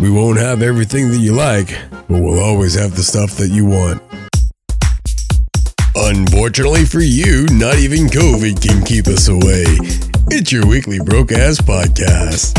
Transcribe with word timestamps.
We 0.00 0.10
won't 0.10 0.38
have 0.38 0.62
everything 0.62 1.10
that 1.10 1.18
you 1.18 1.34
like, 1.34 1.78
but 1.90 2.22
we'll 2.22 2.40
always 2.40 2.74
have 2.74 2.96
the 2.96 3.02
stuff 3.02 3.32
that 3.32 3.48
you 3.48 3.66
want. 3.66 4.00
Unfortunately 5.94 6.86
for 6.86 7.00
you, 7.00 7.46
not 7.50 7.76
even 7.76 8.06
COVID 8.06 8.66
can 8.66 8.82
keep 8.82 9.08
us 9.08 9.28
away. 9.28 9.66
It's 10.32 10.50
your 10.50 10.66
weekly 10.66 11.00
broke 11.04 11.32
ass 11.32 11.60
podcast. 11.60 12.56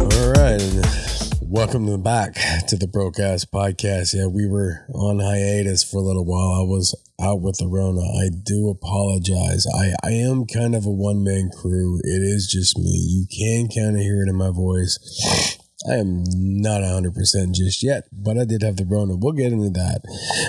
All 0.00 0.32
right, 0.32 1.40
welcome 1.40 2.02
back 2.02 2.34
to 2.66 2.76
the 2.76 2.88
broke 2.88 3.20
ass 3.20 3.44
podcast. 3.44 4.12
Yeah, 4.12 4.26
we 4.26 4.44
were 4.44 4.86
on 4.92 5.20
hiatus 5.20 5.84
for 5.84 5.98
a 5.98 6.02
little 6.02 6.24
while. 6.24 6.60
I 6.60 6.66
was 6.66 7.00
out 7.22 7.42
with 7.42 7.58
the 7.58 7.68
Rona. 7.68 8.02
I 8.02 8.30
do 8.42 8.70
apologize. 8.70 9.68
I, 9.72 9.94
I 10.02 10.10
am 10.10 10.46
kind 10.46 10.74
of 10.74 10.84
a 10.84 10.90
one 10.90 11.22
man 11.22 11.50
crew. 11.56 12.00
It 12.02 12.22
is 12.22 12.48
just 12.50 12.76
me. 12.76 12.90
You 12.90 13.26
can 13.30 13.68
kind 13.68 13.94
of 13.94 14.02
hear 14.02 14.20
it 14.20 14.28
in 14.28 14.34
my 14.34 14.50
voice. 14.50 14.98
I 15.86 15.96
am 15.96 16.24
not 16.32 16.80
100% 16.80 17.52
just 17.52 17.82
yet, 17.82 18.04
but 18.10 18.38
I 18.38 18.46
did 18.46 18.62
have 18.62 18.76
the 18.76 18.86
Rona. 18.86 19.16
We'll 19.16 19.34
get 19.34 19.52
into 19.52 19.68
that. 19.68 20.00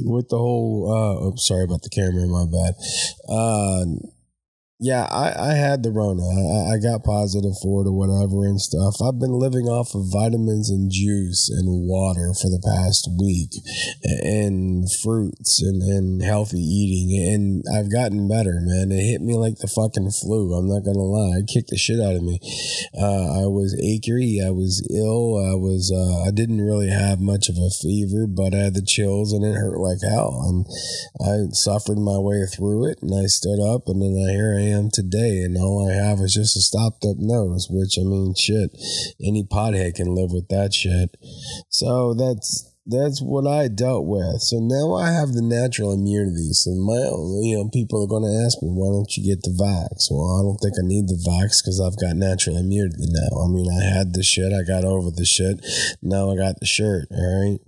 with 0.00 0.28
the 0.28 0.38
whole. 0.38 0.88
Uh, 0.88 1.26
oh, 1.26 1.34
sorry 1.36 1.64
about 1.64 1.82
the 1.82 1.90
camera. 1.90 2.26
My 2.26 2.46
bad. 2.46 2.74
Uh, 3.28 4.13
yeah, 4.84 5.08
I, 5.10 5.32
I 5.32 5.54
had 5.54 5.82
the 5.82 5.90
Rona. 5.90 6.20
I, 6.20 6.74
I 6.74 6.76
got 6.76 7.08
positive 7.08 7.56
for 7.64 7.80
it 7.80 7.88
or 7.88 7.96
whatever 7.96 8.44
and 8.44 8.60
stuff. 8.60 9.00
I've 9.00 9.18
been 9.18 9.32
living 9.32 9.64
off 9.64 9.96
of 9.96 10.12
vitamins 10.12 10.68
and 10.68 10.92
juice 10.92 11.48
and 11.48 11.88
water 11.88 12.36
for 12.36 12.52
the 12.52 12.60
past 12.60 13.08
week 13.16 13.64
and 14.04 14.84
fruits 15.00 15.64
and, 15.64 15.80
and 15.80 16.20
healthy 16.20 16.60
eating. 16.60 17.16
And 17.16 17.64
I've 17.64 17.88
gotten 17.88 18.28
better, 18.28 18.60
man. 18.60 18.92
It 18.92 19.00
hit 19.00 19.24
me 19.24 19.40
like 19.40 19.56
the 19.56 19.72
fucking 19.72 20.12
flu. 20.20 20.52
I'm 20.52 20.68
not 20.68 20.84
going 20.84 21.00
to 21.00 21.08
lie. 21.08 21.40
It 21.40 21.48
kicked 21.48 21.72
the 21.72 21.80
shit 21.80 22.04
out 22.04 22.20
of 22.20 22.22
me. 22.22 22.36
Uh, 22.92 23.40
I 23.40 23.48
was 23.48 23.72
achy. 23.80 24.44
I 24.44 24.52
was 24.52 24.84
ill. 24.92 25.40
I 25.40 25.56
was, 25.56 25.88
uh, 25.88 26.28
I 26.28 26.30
didn't 26.30 26.60
really 26.60 26.92
have 26.92 27.24
much 27.24 27.48
of 27.48 27.56
a 27.56 27.72
fever, 27.72 28.28
but 28.28 28.52
I 28.52 28.68
had 28.68 28.76
the 28.76 28.84
chills 28.84 29.32
and 29.32 29.48
it 29.48 29.56
hurt 29.56 29.80
like 29.80 30.04
hell. 30.04 30.44
And 30.44 30.68
I 31.24 31.48
suffered 31.56 31.96
my 31.96 32.20
way 32.20 32.44
through 32.44 32.92
it 32.92 33.00
and 33.00 33.16
I 33.16 33.32
stood 33.32 33.64
up 33.64 33.88
and 33.88 34.04
then 34.04 34.12
I, 34.12 34.36
here 34.36 34.52
I 34.60 34.62
am 34.62 34.73
am 34.74 34.90
today, 34.90 35.42
and 35.42 35.56
all 35.56 35.88
I 35.88 35.94
have 35.94 36.20
is 36.20 36.34
just 36.34 36.56
a 36.56 36.60
stopped 36.60 37.04
up 37.04 37.16
nose, 37.18 37.68
which 37.70 37.98
I 37.98 38.02
mean, 38.02 38.34
shit, 38.34 38.70
any 39.24 39.44
pothead 39.44 39.94
can 39.94 40.14
live 40.14 40.32
with 40.32 40.48
that 40.48 40.74
shit. 40.74 41.16
So 41.68 42.14
that's 42.14 42.73
that's 42.86 43.22
what 43.22 43.46
I 43.46 43.68
dealt 43.68 44.04
with. 44.04 44.44
So 44.44 44.60
now 44.60 44.92
I 44.92 45.08
have 45.08 45.32
the 45.32 45.40
natural 45.40 45.92
immunity. 45.92 46.52
So 46.52 46.70
my, 46.76 47.00
you 47.40 47.56
know, 47.56 47.70
people 47.72 48.04
are 48.04 48.06
going 48.06 48.28
to 48.28 48.44
ask 48.44 48.60
me, 48.60 48.68
why 48.68 48.92
don't 48.92 49.08
you 49.16 49.24
get 49.24 49.40
the 49.40 49.56
vax? 49.56 50.12
Well, 50.12 50.36
I 50.36 50.44
don't 50.44 50.60
think 50.60 50.76
I 50.76 50.84
need 50.84 51.08
the 51.08 51.16
vax 51.16 51.64
because 51.64 51.80
I've 51.80 51.96
got 51.96 52.20
natural 52.20 52.60
immunity 52.60 53.08
now. 53.08 53.40
I 53.40 53.48
mean, 53.48 53.72
I 53.72 53.80
had 53.80 54.12
the 54.12 54.22
shit, 54.22 54.52
I 54.52 54.68
got 54.68 54.84
over 54.84 55.08
the 55.08 55.24
shit. 55.24 55.64
Now 56.04 56.28
I 56.30 56.36
got 56.36 56.60
the 56.60 56.68
shirt. 56.68 57.08
All 57.08 57.24
right. 57.24 57.60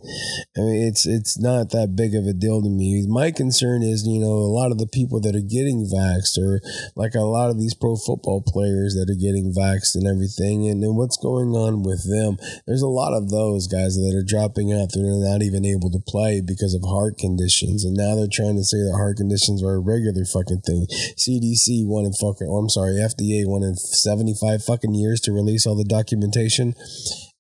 I 0.57 0.61
mean, 0.61 0.85
it's 0.85 1.07
it's 1.07 1.41
not 1.41 1.73
that 1.73 1.97
big 1.97 2.15
of 2.15 2.29
a 2.29 2.37
deal 2.37 2.61
to 2.61 2.69
me. 2.69 3.09
My 3.09 3.33
concern 3.33 3.83
is, 3.83 4.07
you 4.07 4.21
know, 4.21 4.37
a 4.45 4.53
lot 4.53 4.71
of 4.71 4.77
the 4.77 4.87
people 4.87 5.21
that 5.25 5.37
are 5.37 5.41
getting 5.41 5.89
vaxxed 5.89 6.37
or 6.37 6.61
like 6.95 7.15
a 7.15 7.25
lot 7.25 7.49
of 7.49 7.59
these 7.59 7.75
pro 7.75 7.97
football 7.97 8.45
players 8.45 8.93
that 8.95 9.09
are 9.09 9.17
getting 9.17 9.49
vaxxed 9.57 9.97
and 9.97 10.07
everything, 10.07 10.69
and 10.69 10.83
then 10.83 10.95
what's 10.95 11.17
going 11.17 11.57
on 11.57 11.83
with 11.83 12.05
them. 12.05 12.37
There's 12.67 12.85
a 12.85 12.93
lot 12.93 13.17
of 13.17 13.31
those 13.31 13.67
guys 13.67 13.97
that 13.97 14.13
are 14.13 14.27
dropping 14.27 14.77
out. 14.77 14.93
They're 14.93 15.06
they're 15.07 15.33
not 15.33 15.43
even 15.43 15.65
able 15.65 15.91
to 15.91 15.99
play 15.99 16.41
because 16.41 16.75
of 16.75 16.83
heart 16.83 17.19
conditions. 17.19 17.85
And 17.85 17.95
now 17.95 18.15
they're 18.15 18.27
trying 18.31 18.57
to 18.57 18.65
say 18.65 18.79
that 18.79 18.97
heart 18.97 19.17
conditions 19.17 19.63
are 19.63 19.75
a 19.75 19.81
regular 19.81 20.25
fucking 20.25 20.61
thing. 20.67 20.87
CDC 21.17 21.87
wanted 21.87 22.15
fucking, 22.21 22.47
oh, 22.51 22.57
I'm 22.57 22.69
sorry, 22.69 22.95
FDA 22.95 23.47
wanted 23.47 23.79
75 23.79 24.65
fucking 24.65 24.95
years 24.95 25.21
to 25.23 25.33
release 25.33 25.67
all 25.67 25.77
the 25.77 25.85
documentation 25.85 26.75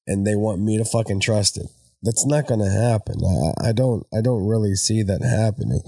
and 0.06 0.26
they 0.26 0.36
want 0.36 0.60
me 0.60 0.78
to 0.78 0.84
fucking 0.84 1.20
trust 1.20 1.58
it. 1.58 1.66
That's 2.02 2.26
not 2.26 2.46
going 2.46 2.60
to 2.60 2.70
happen. 2.70 3.16
I, 3.24 3.70
I 3.70 3.72
don't, 3.72 4.06
I 4.16 4.20
don't 4.20 4.46
really 4.46 4.74
see 4.74 5.02
that 5.02 5.22
happening. 5.22 5.80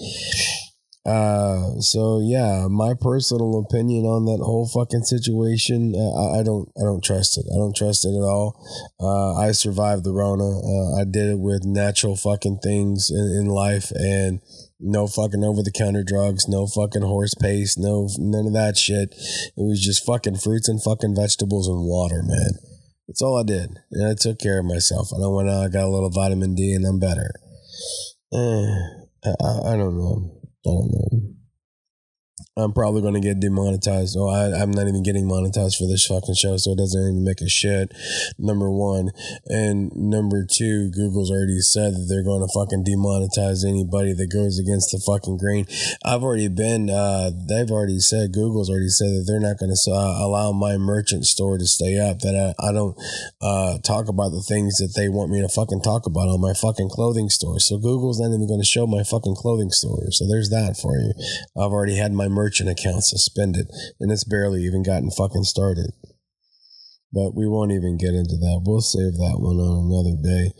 Uh, 1.09 1.81
so 1.81 2.21
yeah, 2.23 2.67
my 2.69 2.93
personal 2.93 3.65
opinion 3.65 4.05
on 4.05 4.27
that 4.27 4.45
whole 4.45 4.69
fucking 4.69 5.05
situation, 5.05 5.95
uh, 5.97 6.39
I, 6.39 6.43
don't, 6.43 6.69
I 6.77 6.85
don't 6.85 7.03
trust 7.03 7.39
it. 7.39 7.47
I 7.51 7.57
don't 7.57 7.75
trust 7.75 8.05
it 8.05 8.13
at 8.13 8.29
all. 8.29 8.61
Uh, 9.01 9.35
I 9.41 9.53
survived 9.53 10.05
the 10.05 10.13
Rona. 10.13 10.45
Uh, 10.45 11.01
I 11.01 11.05
did 11.05 11.31
it 11.31 11.39
with 11.39 11.65
natural 11.65 12.15
fucking 12.15 12.59
things 12.63 13.11
in, 13.11 13.41
in 13.41 13.47
life 13.47 13.91
and 13.93 14.41
no 14.79 15.07
fucking 15.07 15.43
over 15.43 15.63
the 15.63 15.73
counter 15.73 16.05
drugs, 16.05 16.47
no 16.47 16.67
fucking 16.67 17.03
horse 17.03 17.35
paste, 17.35 17.79
no, 17.79 18.09
none 18.19 18.47
of 18.47 18.53
that 18.53 18.77
shit. 18.77 19.15
It 19.17 19.65
was 19.65 19.83
just 19.83 20.05
fucking 20.05 20.37
fruits 20.37 20.69
and 20.69 20.83
fucking 20.83 21.17
vegetables 21.17 21.69
and 21.69 21.89
water, 21.89 22.23
man. 22.23 22.61
That's 23.09 23.23
all 23.23 23.41
I 23.41 23.45
did. 23.45 23.79
And 23.91 24.07
I 24.07 24.15
took 24.15 24.39
care 24.39 24.59
of 24.61 24.67
myself. 24.67 25.09
And 25.13 25.25
I 25.25 25.29
went 25.29 25.49
out, 25.49 25.65
I 25.65 25.69
got 25.69 25.85
a 25.85 25.89
little 25.89 26.11
vitamin 26.11 26.55
D 26.55 26.75
and 26.75 26.85
I'm 26.85 27.01
better. 27.01 27.33
Eh, 28.35 28.77
I, 29.25 29.73
I 29.73 29.77
don't 29.77 29.97
know. 29.97 30.38
I 30.69 30.71
don't 30.71 30.91
know. 30.93 31.38
I'm 32.59 32.73
probably 32.73 33.03
going 33.03 33.15
to 33.15 33.21
get 33.21 33.39
demonetized. 33.39 34.17
Oh, 34.19 34.29
I, 34.29 34.51
I'm 34.61 34.73
not 34.73 34.89
even 34.89 35.05
getting 35.05 35.27
monetized 35.27 35.79
for 35.79 35.87
this 35.87 36.05
fucking 36.07 36.35
show, 36.35 36.57
so 36.57 36.73
it 36.73 36.79
doesn't 36.79 37.01
even 37.01 37.25
make 37.25 37.41
a 37.41 37.49
shit. 37.49 37.95
Number 38.37 38.69
one. 38.69 39.11
And 39.47 39.95
number 39.95 40.45
two, 40.45 40.91
Google's 40.91 41.31
already 41.31 41.61
said 41.61 41.95
that 41.95 42.07
they're 42.09 42.25
going 42.25 42.43
to 42.43 42.53
fucking 42.53 42.85
demonetize 42.85 43.65
anybody 43.65 44.13
that 44.13 44.33
goes 44.33 44.59
against 44.59 44.91
the 44.91 44.99
fucking 44.99 45.39
grain. 45.39 45.67
I've 46.05 46.25
already 46.25 46.49
been, 46.49 46.91
uh, 46.91 47.31
they've 47.49 47.71
already 47.71 48.01
said, 48.01 48.33
Google's 48.33 48.71
already 48.71 48.89
said 48.89 49.15
that 49.15 49.25
they're 49.29 49.39
not 49.39 49.59
going 49.59 49.71
to 49.71 49.91
uh, 49.93 50.19
allow 50.19 50.51
my 50.51 50.79
merchant 50.79 51.27
store 51.27 51.59
to 51.59 51.67
stay 51.67 51.97
up, 51.99 52.19
that 52.21 52.35
I, 52.35 52.69
I 52.69 52.73
don't 52.73 52.99
uh, 53.41 53.79
talk 53.79 54.09
about 54.09 54.31
the 54.31 54.43
things 54.43 54.79
that 54.79 54.95
they 54.97 55.09
want 55.09 55.31
me 55.31 55.41
to 55.41 55.49
fucking 55.49 55.83
talk 55.83 56.07
about 56.07 56.27
on 56.27 56.41
my 56.41 56.55
fucking 56.55 56.91
clothing 56.91 57.31
store. 57.31 57.61
So 57.61 57.79
Google's 57.79 58.19
not 58.19 58.35
even 58.35 58.49
going 58.49 58.61
to 58.61 58.67
show 58.67 58.87
my 58.87 59.05
fucking 59.05 59.37
clothing 59.37 59.71
store. 59.71 60.11
So 60.11 60.27
there's 60.27 60.51
that 60.51 60.77
for 60.77 60.99
you. 60.99 61.15
I've 61.57 61.71
already 61.71 61.95
had 61.95 62.13
my 62.13 62.27
merchant 62.27 62.48
merchant 62.49 62.71
account 62.71 63.05
suspended, 63.05 63.71
and 64.01 64.11
it's 64.11 64.25
barely 64.25 64.63
even 64.63 64.83
gotten 64.83 65.11
fucking 65.11 65.45
started. 65.45 65.93
But 67.13 67.35
we 67.35 67.49
won't 67.49 67.73
even 67.73 67.97
get 67.97 68.13
into 68.13 68.37
that. 68.37 68.63
We'll 68.65 68.83
save 68.83 69.17
that 69.17 69.41
one 69.41 69.57
on 69.57 69.89
another 69.89 70.17
day. 70.21 70.53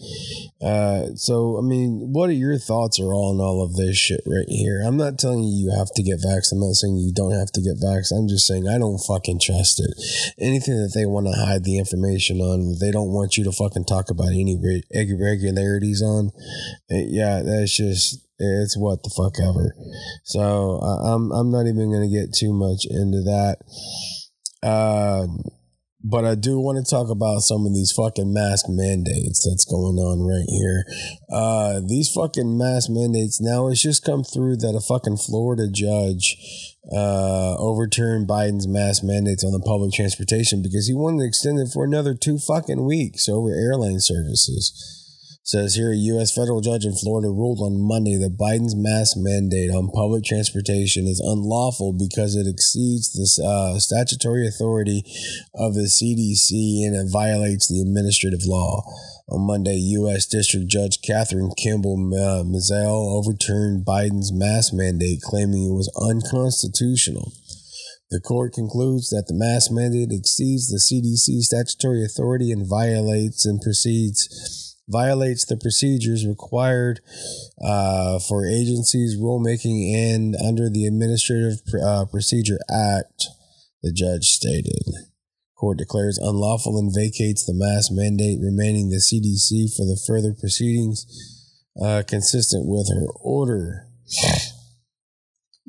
Uh, 0.61 1.15
so, 1.15 1.59
I 1.59 1.61
mean, 1.61 2.09
what 2.13 2.31
are 2.31 2.41
your 2.41 2.57
thoughts 2.57 2.99
are 2.99 3.13
all 3.13 3.33
on 3.33 3.41
all 3.41 3.63
of 3.63 3.77
this 3.77 3.99
shit 3.99 4.23
right 4.27 4.49
here? 4.49 4.83
I'm 4.85 4.97
not 4.97 5.19
telling 5.19 5.45
you 5.45 5.69
you 5.69 5.77
have 5.77 5.93
to 5.95 6.03
get 6.03 6.21
vaxxed. 6.25 6.53
I'm 6.53 6.61
not 6.61 6.73
saying 6.73 6.97
you 6.97 7.13
don't 7.13 7.37
have 7.37 7.53
to 7.53 7.61
get 7.61 7.77
vaxxed. 7.77 8.13
I'm 8.13 8.29
just 8.29 8.47
saying 8.47 8.67
I 8.67 8.79
don't 8.79 8.97
fucking 8.97 9.41
trust 9.41 9.81
it. 9.81 9.93
Anything 10.41 10.77
that 10.81 10.93
they 10.95 11.05
want 11.05 11.27
to 11.27 11.33
hide 11.33 11.65
the 11.65 11.77
information 11.77 12.41
on, 12.41 12.77
they 12.81 12.91
don't 12.91 13.13
want 13.13 13.37
you 13.37 13.45
to 13.45 13.53
fucking 13.53 13.85
talk 13.85 14.09
about 14.09 14.33
any 14.33 14.57
irregularities 14.91 16.01
on. 16.01 16.33
Yeah, 16.89 17.43
that's 17.43 17.77
just 17.77 18.28
it's 18.39 18.77
what 18.77 19.03
the 19.03 19.11
fuck 19.11 19.41
ever. 19.41 19.75
So 20.25 20.79
uh, 20.83 21.15
I'm 21.15 21.33
I'm 21.33 21.51
not 21.51 21.67
even 21.67 21.91
gonna 21.93 22.09
get 22.09 22.35
too 22.35 22.53
much 22.53 22.87
into 22.89 23.23
that. 23.23 23.59
Uh, 24.63 25.27
but 26.03 26.25
I 26.25 26.37
do 26.37 26.61
want 26.61 26.79
to 26.79 26.89
talk 26.89 27.11
about 27.11 27.41
some 27.41 27.67
of 27.67 27.75
these 27.75 27.93
fucking 27.93 28.33
mask 28.33 28.67
mandates 28.69 29.45
that's 29.45 29.65
going 29.65 29.99
on 29.99 30.23
right 30.23 30.47
here. 30.47 30.85
Uh, 31.31 31.81
these 31.85 32.09
fucking 32.09 32.57
mask 32.57 32.89
mandates 32.89 33.41
now 33.41 33.69
it's 33.69 33.83
just 33.83 34.05
come 34.05 34.23
through 34.23 34.57
that 34.59 34.79
a 34.79 34.81
fucking 34.81 35.17
Florida 35.17 35.67
judge 35.71 36.37
uh, 36.95 37.57
overturned 37.59 38.29
Biden's 38.29 38.69
mask 38.69 39.03
mandates 39.03 39.45
on 39.45 39.53
the 39.53 39.61
public 39.61 39.93
transportation 39.93 40.63
because 40.63 40.87
he 40.87 40.95
wanted 40.95 41.19
to 41.19 41.27
extend 41.27 41.59
it 41.59 41.69
for 41.73 41.85
another 41.85 42.15
two 42.15 42.39
fucking 42.39 42.87
weeks 42.87 43.29
over 43.29 43.51
airline 43.51 44.01
services 44.01 44.98
says 45.49 45.77
here 45.77 45.93
a 45.93 45.97
U.S. 46.13 46.31
federal 46.31 46.61
judge 46.61 46.85
in 46.85 46.93
Florida 46.93 47.29
ruled 47.29 47.61
on 47.65 47.81
Monday 47.81 48.21
that 48.21 48.37
Biden's 48.37 48.77
mask 48.77 49.17
mandate 49.17 49.71
on 49.71 49.89
public 49.89 50.23
transportation 50.23 51.07
is 51.07 51.25
unlawful 51.25 51.97
because 51.97 52.37
it 52.37 52.45
exceeds 52.47 53.09
the 53.17 53.25
uh, 53.41 53.81
statutory 53.81 54.47
authority 54.47 55.01
of 55.55 55.73
the 55.73 55.89
CDC 55.89 56.85
and 56.85 56.93
it 56.93 57.11
violates 57.11 57.67
the 57.67 57.81
administrative 57.81 58.45
law. 58.45 58.85
On 59.31 59.41
Monday, 59.41 59.81
U.S. 60.05 60.27
District 60.27 60.69
Judge 60.69 61.01
Kathryn 61.01 61.57
Kimball 61.57 61.97
uh, 62.13 62.45
Mizelle 62.45 63.17
overturned 63.17 63.87
Biden's 63.87 64.31
mask 64.31 64.75
mandate, 64.75 65.23
claiming 65.23 65.65
it 65.65 65.73
was 65.73 65.89
unconstitutional. 65.97 67.33
The 68.11 68.21
court 68.21 68.53
concludes 68.53 69.09
that 69.09 69.25
the 69.29 69.35
mask 69.35 69.73
mandate 69.73 70.13
exceeds 70.13 70.69
the 70.69 70.77
CDC 70.77 71.41
statutory 71.41 72.05
authority 72.05 72.53
and 72.53 72.69
violates 72.69 73.47
and 73.47 73.63
proceeds 73.63 74.68
violates 74.89 75.45
the 75.45 75.57
procedures 75.57 76.27
required 76.27 77.01
uh, 77.63 78.19
for 78.19 78.47
agencies 78.47 79.17
rulemaking 79.17 79.95
and 79.95 80.35
under 80.37 80.69
the 80.69 80.87
Administrative 80.87 81.61
uh, 81.83 82.07
Procedure 82.07 82.59
Act, 82.71 83.27
the 83.83 83.93
judge 83.93 84.25
stated. 84.25 84.83
Court 85.57 85.79
declares 85.79 86.19
unlawful 86.19 86.79
and 86.79 86.95
vacates 86.95 87.45
the 87.45 87.55
mask 87.55 87.91
mandate, 87.93 88.39
remaining 88.41 88.91
the 88.91 88.97
CDC 89.03 89.77
for 89.77 89.85
the 89.85 90.01
further 90.07 90.33
proceedings 90.33 91.05
uh, 91.81 92.03
consistent 92.07 92.67
with 92.67 92.89
her 92.95 93.07
order. 93.21 93.87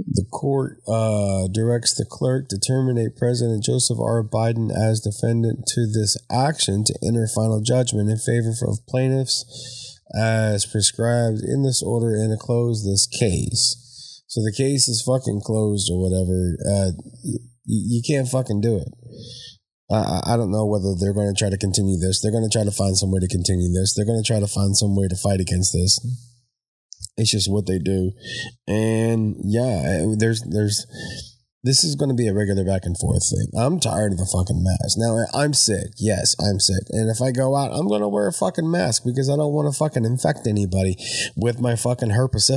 The 0.07 0.25
court 0.31 0.80
uh, 0.88 1.48
directs 1.51 1.94
the 1.94 2.06
clerk 2.06 2.48
to 2.50 2.60
terminate 2.60 3.18
President 3.18 3.63
Joseph 3.63 4.00
R. 4.00 4.24
Biden 4.24 4.72
as 4.72 5.01
defendant 5.01 5.68
to 5.75 5.88
this 5.88 6.16
action 6.31 6.86
to 6.86 6.98
enter 7.04 7.28
final 7.28 7.60
judgment 7.60 8.10
in 8.10 8.18
favor 8.18 8.56
of 8.63 8.86
plaintiffs 8.88 10.00
as 10.16 10.66
prescribed 10.66 11.42
in 11.44 11.63
this 11.63 11.84
order 11.84 12.16
and 12.16 12.31
to 12.31 12.38
close 12.38 12.86
this 12.86 13.07
case. 13.07 14.24
So 14.28 14.42
the 14.42 14.56
case 14.56 14.88
is 14.88 15.01
fucking 15.01 15.42
closed 15.44 15.92
or 15.92 16.00
whatever. 16.00 16.56
Uh, 16.63 16.92
you, 17.66 18.01
can't 18.01 18.28
fucking 18.28 18.62
do 18.62 18.78
it. 18.78 18.88
I 19.92 20.38
don't 20.38 20.51
know 20.51 20.66
whether 20.66 20.96
they're 20.96 21.13
going 21.13 21.34
to 21.34 21.38
try 21.38 21.50
to 21.50 21.57
continue 21.57 21.98
this. 21.98 22.22
They're 22.22 22.31
going 22.31 22.48
to 22.48 22.54
try 22.54 22.63
to 22.63 22.72
find 22.72 22.96
some 22.96 23.12
way 23.12 23.19
to 23.19 23.28
continue 23.28 23.74
this. 23.74 23.94
They're 23.94 24.06
going 24.06 24.22
to 24.22 24.28
try 24.28 24.40
to 24.40 24.48
find 24.48 24.78
some 24.78 24.96
way 24.96 25.07
to 25.07 25.16
fight 25.16 25.42
against 25.42 25.74
this. 25.74 26.00
It's 27.19 27.31
just 27.31 27.51
what 27.51 27.66
they 27.66 27.80
do. 27.80 28.13
And 28.66 29.36
yeah, 29.44 30.06
there's 30.18 30.42
there's 30.42 30.88
this 31.62 31.84
is 31.84 31.96
going 31.96 32.08
to 32.10 32.16
be 32.16 32.28
a 32.28 32.34
regular 32.34 32.64
back 32.64 32.86
and 32.86 32.98
forth 32.98 33.30
thing. 33.30 33.48
I'm 33.60 33.80
tired 33.80 34.14
of 34.14 34.18
the 34.18 34.26
fucking 34.26 34.64
mask. 34.64 34.98
Now, 34.98 35.26
I'm 35.34 35.54
sick. 35.54 35.92
Yes, 35.98 36.34
I'm 36.40 36.60
sick. 36.60 36.84
And 36.90 37.10
if 37.10 37.22
I 37.22 37.32
go 37.32 37.56
out, 37.56 37.74
I'm 37.74 37.88
going 37.88 38.02
to 38.02 38.08
wear 38.08 38.28
a 38.28 38.34
fucking 38.34 38.70
mask 38.70 39.04
because 39.04 39.30
I 39.30 39.36
don't 39.36 39.52
want 39.52 39.72
to 39.72 39.78
fucking 39.78 40.06
infect 40.06 40.48
anybody 40.48 40.96
with 41.36 41.60
my 41.60 41.76
fucking 41.76 42.12
herpes 42.12 42.50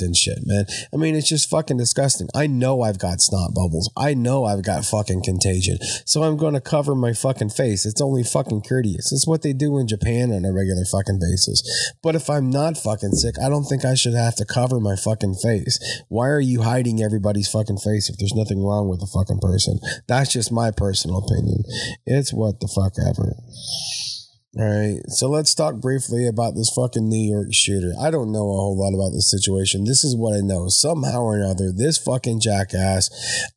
and 0.00 0.16
shit, 0.16 0.38
man. 0.44 0.66
I 0.92 0.96
mean, 0.96 1.14
it's 1.14 1.28
just 1.28 1.48
fucking 1.48 1.76
disgusting. 1.76 2.28
I 2.34 2.48
know 2.48 2.82
I've 2.82 2.98
got 2.98 3.20
snot 3.20 3.54
bubbles. 3.54 3.90
I 3.96 4.14
know 4.14 4.44
I've 4.44 4.64
got 4.64 4.84
fucking 4.84 5.22
contagion. 5.22 5.78
So 6.04 6.24
I'm 6.24 6.36
going 6.36 6.54
to 6.54 6.60
cover 6.60 6.96
my 6.96 7.12
fucking 7.12 7.50
face. 7.50 7.86
It's 7.86 8.00
only 8.00 8.24
fucking 8.24 8.62
courteous. 8.62 9.12
It's 9.12 9.26
what 9.26 9.42
they 9.42 9.52
do 9.52 9.78
in 9.78 9.86
Japan 9.86 10.32
on 10.32 10.44
a 10.44 10.52
regular 10.52 10.84
fucking 10.84 11.20
basis. 11.20 11.62
But 12.02 12.16
if 12.16 12.28
I'm 12.28 12.50
not 12.50 12.76
fucking 12.76 13.12
sick, 13.12 13.36
I 13.38 13.48
don't 13.48 13.64
think 13.64 13.84
I 13.84 13.94
should 13.94 14.14
have 14.14 14.34
to 14.36 14.44
cover 14.44 14.80
my 14.80 14.96
fucking 14.96 15.34
face. 15.34 15.78
Why 16.08 16.28
are 16.28 16.40
you 16.40 16.62
hiding 16.62 17.00
everybody's 17.02 17.48
fucking 17.48 17.78
face 17.78 18.10
if 18.10 18.16
there's 18.18 18.34
nothing 18.34 18.47
nothing 18.48 18.64
wrong 18.64 18.88
with 18.88 19.00
the 19.00 19.06
fucking 19.06 19.40
person. 19.40 19.78
That's 20.06 20.32
just 20.32 20.50
my 20.52 20.70
personal 20.70 21.18
opinion. 21.18 21.64
It's 22.06 22.32
what 22.32 22.60
the 22.60 22.68
fuck 22.68 22.94
ever. 22.98 23.36
All 24.58 24.64
right, 24.64 24.98
so 25.06 25.30
let's 25.30 25.54
talk 25.54 25.76
briefly 25.76 26.26
about 26.26 26.56
this 26.56 26.68
fucking 26.70 27.08
New 27.08 27.30
York 27.30 27.50
shooter. 27.52 27.92
I 27.96 28.10
don't 28.10 28.32
know 28.32 28.50
a 28.50 28.58
whole 28.58 28.76
lot 28.76 28.92
about 28.92 29.14
this 29.14 29.30
situation. 29.30 29.84
This 29.84 30.02
is 30.02 30.16
what 30.16 30.36
I 30.36 30.40
know. 30.40 30.66
Somehow 30.66 31.22
or 31.22 31.36
another, 31.36 31.70
this 31.70 31.96
fucking 31.96 32.40
jackass 32.40 33.08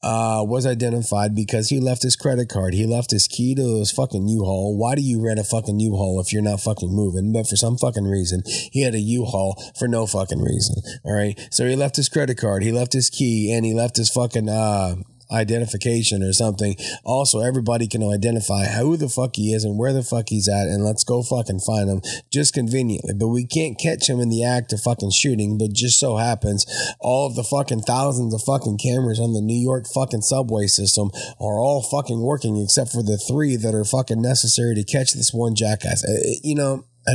uh, 0.03 0.45
was 0.45 0.67
identified 0.67 1.33
because 1.33 1.69
he 1.69 1.79
left 1.79 2.03
his 2.03 2.15
credit 2.15 2.49
card. 2.49 2.75
He 2.75 2.85
left 2.85 3.09
his 3.09 3.27
key 3.27 3.55
to 3.55 3.79
his 3.79 3.89
fucking 3.91 4.27
U-Haul. 4.27 4.77
Why 4.77 4.93
do 4.93 5.01
you 5.01 5.25
rent 5.25 5.39
a 5.39 5.43
fucking 5.43 5.79
U-Haul 5.79 6.19
if 6.19 6.31
you're 6.31 6.43
not 6.43 6.61
fucking 6.61 6.93
moving? 6.93 7.33
But 7.33 7.47
for 7.47 7.55
some 7.55 7.77
fucking 7.77 8.05
reason, 8.05 8.43
he 8.45 8.83
had 8.83 8.93
a 8.93 8.99
U-Haul 8.99 9.59
for 9.79 9.87
no 9.87 10.05
fucking 10.05 10.43
reason. 10.43 10.83
All 11.03 11.15
right, 11.15 11.35
so 11.49 11.65
he 11.65 11.75
left 11.75 11.95
his 11.95 12.09
credit 12.09 12.37
card, 12.37 12.61
he 12.61 12.71
left 12.71 12.93
his 12.93 13.09
key, 13.09 13.51
and 13.51 13.65
he 13.65 13.73
left 13.73 13.97
his 13.97 14.11
fucking 14.11 14.49
uh, 14.49 14.97
identification 15.31 16.23
or 16.23 16.33
something. 16.33 16.75
Also, 17.03 17.39
everybody 17.39 17.87
can 17.87 18.03
identify 18.03 18.65
who 18.65 18.97
the 18.97 19.09
fuck 19.09 19.35
he 19.35 19.53
is 19.53 19.63
and 19.63 19.77
where 19.77 19.93
the 19.93 20.03
fuck 20.03 20.29
he's 20.29 20.47
at, 20.47 20.67
and 20.67 20.83
let's 20.83 21.03
go 21.03 21.23
fucking 21.23 21.59
find 21.59 21.89
him 21.89 22.01
just 22.31 22.53
conveniently. 22.53 23.13
But 23.13 23.29
we 23.29 23.45
can't 23.45 23.79
catch 23.79 24.09
him 24.09 24.19
in 24.19 24.29
the 24.29 24.43
act 24.43 24.73
of 24.73 24.81
fucking 24.81 25.11
shooting. 25.11 25.57
But 25.57 25.73
just 25.73 25.99
so 25.99 26.17
happens, 26.17 26.65
all 26.99 27.27
of 27.27 27.35
the 27.35 27.43
fucking 27.43 27.81
thousands 27.81 28.33
of 28.33 28.43
fucking 28.43 28.77
cameras 28.77 29.19
on 29.19 29.33
the 29.33 29.41
New 29.41 29.59
York 29.59 29.87
fucking 29.87 30.21
subway 30.21 30.67
system 30.67 31.11
are 31.39 31.59
all 31.59 31.81
fucking 31.81 32.21
working 32.21 32.57
except 32.57 32.91
for 32.91 33.03
the 33.03 33.17
three 33.17 33.55
that 33.55 33.75
are 33.75 33.85
fucking 33.85 34.21
necessary 34.21 34.75
to 34.75 34.83
catch 34.83 35.13
this 35.13 35.33
one 35.33 35.55
jackass. 35.55 36.03
Uh, 36.03 36.37
you 36.43 36.55
know. 36.55 36.85
I, 37.07 37.13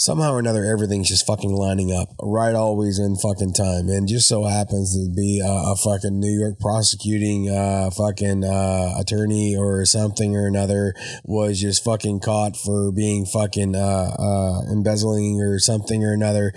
somehow 0.00 0.32
or 0.32 0.38
another 0.38 0.64
everything's 0.64 1.10
just 1.10 1.26
fucking 1.26 1.52
lining 1.52 1.92
up 1.92 2.08
right 2.22 2.54
always 2.54 2.98
in 2.98 3.16
fucking 3.16 3.52
time. 3.52 3.90
And 3.90 4.08
just 4.08 4.26
so 4.26 4.44
happens 4.44 4.96
to 4.96 5.12
be 5.14 5.42
a, 5.44 5.72
a 5.72 5.76
fucking 5.76 6.18
new 6.18 6.32
york 6.32 6.58
prosecuting 6.58 7.50
uh, 7.50 7.90
fucking 7.90 8.42
uh, 8.42 8.94
attorney 8.98 9.54
or 9.54 9.84
something 9.84 10.34
or 10.34 10.46
another 10.46 10.94
was 11.24 11.60
just 11.60 11.84
fucking 11.84 12.20
caught 12.20 12.56
for 12.56 12.90
being 12.90 13.26
fucking 13.26 13.76
uh, 13.76 14.16
uh 14.18 14.72
embezzling 14.72 15.38
or 15.38 15.58
something 15.58 16.02
or 16.02 16.14
another. 16.14 16.54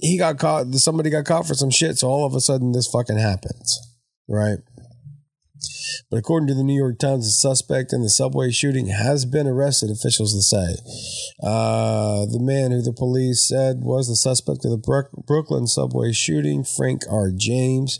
He 0.00 0.18
got 0.18 0.38
caught 0.38 0.66
somebody 0.74 1.08
got 1.08 1.24
caught 1.24 1.46
for 1.46 1.54
some 1.54 1.70
shit. 1.70 1.96
So 1.96 2.08
all 2.08 2.26
of 2.26 2.34
a 2.34 2.40
sudden 2.40 2.72
this 2.72 2.88
fucking 2.88 3.18
happens 3.18 3.80
right 4.28 4.58
but 6.10 6.18
according 6.18 6.48
to 6.48 6.54
the 6.54 6.62
New 6.62 6.76
York 6.76 6.98
Times, 6.98 7.26
the 7.26 7.30
suspect 7.30 7.92
in 7.92 8.02
the 8.02 8.08
subway 8.08 8.50
shooting 8.50 8.88
has 8.88 9.24
been 9.24 9.46
arrested, 9.46 9.90
officials 9.90 10.32
say. 10.48 10.76
Uh, 11.42 12.26
the 12.26 12.40
man 12.40 12.70
who 12.70 12.82
the 12.82 12.92
police 12.92 13.46
said 13.46 13.80
was 13.82 14.08
the 14.08 14.16
suspect 14.16 14.64
of 14.64 14.70
the 14.70 15.04
Brooklyn 15.26 15.66
subway 15.66 16.12
shooting, 16.12 16.64
Frank 16.64 17.02
R. 17.10 17.30
James. 17.36 17.98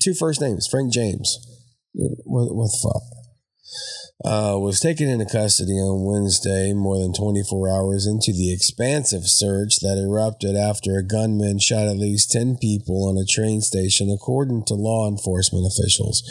Two 0.00 0.14
first 0.14 0.40
names, 0.40 0.66
Frank 0.66 0.92
James. 0.92 1.38
What, 1.92 2.54
what 2.54 2.66
the 2.66 2.78
fuck? 2.82 3.20
uh, 4.24 4.56
was 4.58 4.80
taken 4.80 5.08
into 5.08 5.24
custody 5.24 5.72
on 5.72 6.04
Wednesday, 6.04 6.74
more 6.74 6.98
than 6.98 7.12
24 7.12 7.70
hours 7.70 8.06
into 8.06 8.32
the 8.32 8.52
expansive 8.52 9.24
search 9.24 9.80
that 9.80 9.96
erupted 9.96 10.56
after 10.56 10.98
a 10.98 11.06
gunman 11.06 11.58
shot 11.58 11.88
at 11.88 11.96
least 11.96 12.30
10 12.30 12.58
people 12.60 13.08
on 13.08 13.16
a 13.16 13.24
train 13.24 13.60
station, 13.62 14.10
according 14.10 14.64
to 14.66 14.74
law 14.74 15.08
enforcement 15.08 15.66
officials. 15.66 16.22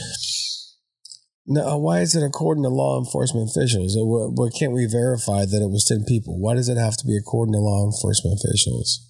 Now, 1.52 1.68
uh, 1.68 1.78
why 1.78 2.02
is 2.02 2.14
it 2.14 2.24
according 2.24 2.62
to 2.62 2.70
law 2.70 3.00
enforcement 3.00 3.50
officials? 3.50 3.96
What 3.98 4.54
can't 4.54 4.72
we 4.72 4.86
verify 4.86 5.46
that 5.46 5.64
it 5.64 5.72
was 5.72 5.84
10 5.84 6.06
people? 6.06 6.38
Why 6.38 6.54
does 6.54 6.70
it 6.70 6.78
have 6.78 6.96
to 6.98 7.08
be 7.08 7.18
according 7.18 7.54
to 7.54 7.60
law 7.60 7.84
enforcement 7.84 8.40
officials? 8.40 9.09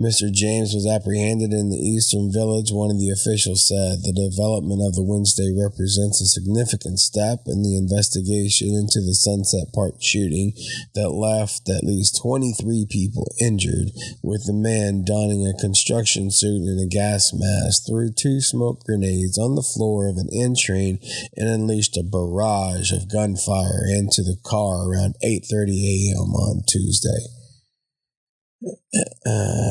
Mr. 0.00 0.32
James 0.32 0.72
was 0.72 0.88
apprehended 0.88 1.52
in 1.52 1.68
the 1.68 1.76
Eastern 1.76 2.32
Village, 2.32 2.72
one 2.72 2.90
of 2.90 2.96
the 2.96 3.12
officials 3.12 3.68
said. 3.68 4.00
The 4.00 4.16
development 4.16 4.80
of 4.80 4.96
the 4.96 5.04
Wednesday 5.04 5.52
represents 5.52 6.24
a 6.24 6.32
significant 6.32 6.98
step 6.98 7.44
in 7.44 7.60
the 7.60 7.76
investigation 7.76 8.72
into 8.72 9.04
the 9.04 9.12
Sunset 9.12 9.68
Park 9.76 10.00
shooting 10.00 10.56
that 10.94 11.12
left 11.12 11.68
at 11.68 11.84
least 11.84 12.16
23 12.16 12.88
people 12.88 13.28
injured, 13.44 13.92
with 14.24 14.48
the 14.48 14.56
man 14.56 15.04
donning 15.04 15.44
a 15.44 15.60
construction 15.60 16.30
suit 16.30 16.64
and 16.64 16.80
a 16.80 16.88
gas 16.88 17.36
mask, 17.36 17.84
threw 17.84 18.08
two 18.08 18.40
smoke 18.40 18.80
grenades 18.88 19.36
on 19.36 19.54
the 19.54 19.62
floor 19.76 20.08
of 20.08 20.16
an 20.16 20.32
N 20.32 20.56
train 20.56 20.98
and 21.36 21.46
unleashed 21.46 21.98
a 21.98 22.02
barrage 22.02 22.90
of 22.90 23.12
gunfire 23.12 23.84
into 23.84 24.24
the 24.24 24.40
car 24.48 24.88
around 24.88 25.20
8:30 25.20 25.76
a.m. 25.84 26.32
on 26.32 26.62
Tuesday. 26.66 27.28
Um, 29.26 29.69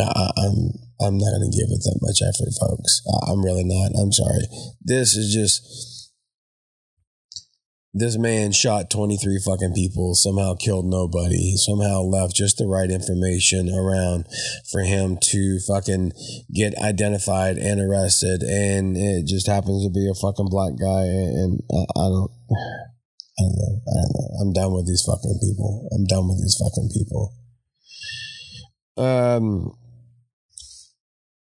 I, 0.00 0.30
I'm 0.36 0.72
I'm 1.00 1.18
not 1.18 1.30
going 1.30 1.50
to 1.50 1.56
give 1.56 1.70
it 1.70 1.82
that 1.86 1.98
much 2.02 2.22
effort, 2.22 2.50
folks. 2.58 3.02
I'm 3.28 3.44
really 3.44 3.64
not. 3.64 3.92
I'm 4.00 4.12
sorry. 4.12 4.46
This 4.82 5.14
is 5.16 5.32
just 5.32 5.98
this 7.94 8.18
man 8.18 8.52
shot 8.52 8.90
23 8.90 9.40
fucking 9.44 9.72
people, 9.74 10.14
somehow 10.14 10.54
killed 10.54 10.86
nobody, 10.86 11.56
somehow 11.56 12.02
left 12.02 12.34
just 12.34 12.58
the 12.58 12.66
right 12.66 12.90
information 12.90 13.72
around 13.72 14.26
for 14.70 14.82
him 14.82 15.18
to 15.22 15.58
fucking 15.66 16.12
get 16.54 16.76
identified 16.78 17.56
and 17.56 17.80
arrested, 17.80 18.42
and 18.42 18.96
it 18.96 19.26
just 19.26 19.46
happens 19.46 19.84
to 19.84 19.90
be 19.90 20.08
a 20.08 20.14
fucking 20.14 20.48
black 20.50 20.72
guy, 20.78 21.04
and 21.06 21.60
I, 21.72 21.84
I 21.98 22.08
don't. 22.08 22.30
I 23.38 23.42
don't 23.42 23.54
know. 23.54 23.80
I 23.86 23.94
don't 23.94 24.14
know. 24.14 24.28
I'm 24.42 24.52
done 24.52 24.74
with 24.74 24.86
these 24.86 25.04
fucking 25.06 25.38
people. 25.40 25.88
I'm 25.94 26.04
done 26.06 26.26
with 26.28 26.42
these 26.42 26.58
fucking 26.58 26.90
people. 26.92 27.34
Um, 28.96 29.78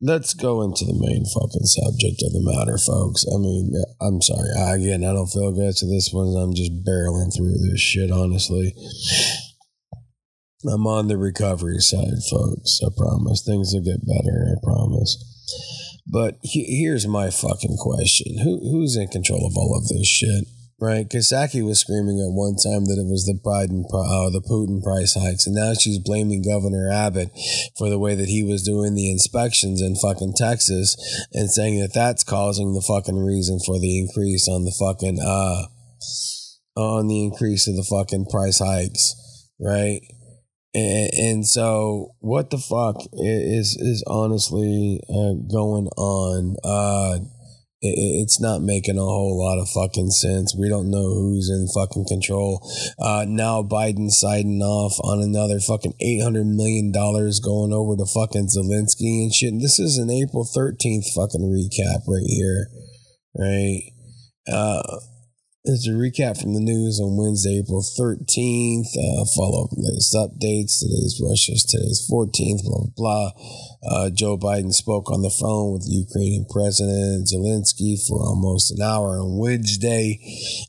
let's 0.01 0.33
go 0.33 0.61
into 0.63 0.83
the 0.83 0.97
main 0.97 1.23
fucking 1.25 1.69
subject 1.69 2.21
of 2.25 2.33
the 2.33 2.41
matter, 2.41 2.77
folks. 2.77 3.25
I 3.29 3.37
mean, 3.37 3.71
I'm 4.01 4.21
sorry. 4.21 4.49
Again, 4.57 5.05
I 5.05 5.13
don't 5.13 5.29
feel 5.29 5.51
good 5.51 5.75
to 5.77 5.85
this 5.85 6.09
one. 6.11 6.35
I'm 6.35 6.53
just 6.53 6.83
barreling 6.83 7.33
through 7.35 7.53
this 7.53 7.79
shit, 7.79 8.11
honestly. 8.11 8.73
I'm 10.65 10.85
on 10.85 11.07
the 11.07 11.17
recovery 11.17 11.79
side, 11.79 12.21
folks. 12.29 12.81
I 12.83 12.89
promise. 12.95 13.41
Things 13.41 13.73
will 13.73 13.81
get 13.81 14.05
better. 14.05 14.45
I 14.49 14.57
promise. 14.61 15.17
But 16.05 16.37
he, 16.41 16.81
here's 16.81 17.07
my 17.07 17.29
fucking 17.29 17.77
question: 17.77 18.39
Who 18.43 18.59
who's 18.59 18.95
in 18.95 19.07
control 19.07 19.45
of 19.45 19.55
all 19.55 19.77
of 19.77 19.87
this 19.87 20.07
shit? 20.07 20.45
Right? 20.81 21.07
Psaki 21.07 21.63
was 21.63 21.79
screaming 21.79 22.19
at 22.19 22.33
one 22.33 22.55
time 22.57 22.85
that 22.89 22.97
it 22.97 23.05
was 23.05 23.25
the 23.25 23.37
Biden, 23.37 23.85
uh, 23.85 24.33
the 24.33 24.41
Putin 24.41 24.81
price 24.81 25.13
hikes, 25.13 25.45
and 25.45 25.55
now 25.55 25.73
she's 25.79 25.99
blaming 25.99 26.41
Governor 26.41 26.89
Abbott 26.91 27.29
for 27.77 27.87
the 27.89 27.99
way 27.99 28.15
that 28.15 28.27
he 28.27 28.43
was 28.43 28.63
doing 28.63 28.95
the 28.95 29.11
inspections 29.11 29.79
in 29.79 29.95
fucking 29.95 30.33
Texas, 30.35 30.97
and 31.31 31.51
saying 31.51 31.79
that 31.79 31.93
that's 31.93 32.23
causing 32.23 32.73
the 32.73 32.81
fucking 32.81 33.23
reason 33.23 33.59
for 33.63 33.79
the 33.79 33.99
increase 33.99 34.49
on 34.49 34.65
the 34.65 34.75
fucking 34.77 35.19
uh 35.21 35.69
on 36.75 37.07
the 37.07 37.23
increase 37.23 37.67
of 37.67 37.75
the 37.75 37.83
fucking 37.83 38.25
price 38.25 38.57
hikes, 38.57 39.13
right? 39.59 40.01
And, 40.73 41.13
and 41.13 41.47
so, 41.47 42.15
what 42.19 42.49
the 42.49 42.57
fuck 42.57 42.95
is 43.13 43.77
is 43.79 44.03
honestly 44.07 44.99
uh, 45.09 45.35
going 45.51 45.87
on? 45.97 46.55
Uh, 46.63 47.19
it's 47.81 48.39
not 48.39 48.61
making 48.61 48.97
a 48.97 49.01
whole 49.01 49.39
lot 49.39 49.59
of 49.59 49.69
fucking 49.69 50.11
sense. 50.11 50.55
We 50.55 50.69
don't 50.69 50.91
know 50.91 51.01
who's 51.01 51.49
in 51.49 51.67
fucking 51.73 52.05
control. 52.07 52.61
Uh, 52.99 53.25
now 53.27 53.63
Biden 53.63 54.09
siding 54.09 54.61
off 54.61 54.99
on 55.03 55.21
another 55.21 55.59
fucking 55.59 55.93
$800 56.01 56.45
million 56.45 56.91
going 56.91 57.73
over 57.73 57.97
to 57.97 58.05
fucking 58.05 58.49
Zelensky 58.53 59.23
and 59.23 59.33
shit. 59.33 59.53
This 59.59 59.79
is 59.79 59.97
an 59.97 60.11
April 60.11 60.45
13th 60.45 61.09
fucking 61.15 61.41
recap 61.41 62.07
right 62.07 62.27
here, 62.27 62.67
right? 63.35 63.81
Uh, 64.47 64.99
it's 65.63 65.87
a 65.87 65.91
recap 65.91 66.41
from 66.41 66.55
the 66.55 66.59
news 66.59 66.99
on 66.99 67.15
Wednesday, 67.17 67.59
April 67.59 67.83
13th. 67.83 68.97
Uh, 68.97 69.25
follow 69.37 69.65
up 69.65 69.69
latest 69.77 70.13
updates. 70.15 70.79
Today's 70.81 71.21
Russia's 71.21 71.63
today's 71.63 72.07
14th, 72.11 72.63
blah, 72.63 72.81
blah, 72.81 72.89
blah. 72.97 73.31
Uh, 73.85 74.09
Joe 74.09 74.37
Biden 74.37 74.73
spoke 74.73 75.11
on 75.11 75.21
the 75.21 75.29
phone 75.29 75.71
with 75.71 75.85
Ukrainian 75.85 76.45
President 76.49 77.27
Zelensky 77.27 77.95
for 78.07 78.25
almost 78.25 78.71
an 78.71 78.81
hour 78.81 79.19
on 79.19 79.37
Wednesday, 79.37 80.19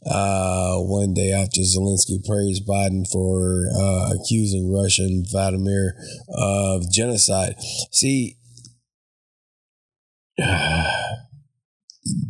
uh, 0.04 0.76
one 0.76 1.14
day 1.14 1.32
after 1.32 1.62
Zelensky 1.62 2.22
praised 2.26 2.66
Biden 2.68 3.08
for 3.10 3.68
uh, 3.74 4.12
accusing 4.12 4.70
Russian 4.70 5.24
Vladimir 5.24 5.96
of 6.28 6.92
genocide. 6.92 7.54
See, 7.92 8.36